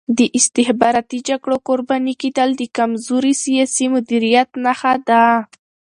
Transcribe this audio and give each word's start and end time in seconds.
د 0.17 0.19
استخباراتي 0.37 1.19
جګړو 1.29 1.55
قرباني 1.67 2.13
کېدل 2.21 2.49
د 2.57 2.61
کمزوري 2.77 3.33
سیاسي 3.43 3.85
مدیریت 3.95 4.49
نښه 4.63 4.93
ده. 5.07 5.23